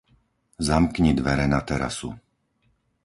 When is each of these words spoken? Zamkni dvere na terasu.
Zamkni 0.69 1.11
dvere 1.19 1.45
na 1.51 1.59
terasu. 1.73 2.09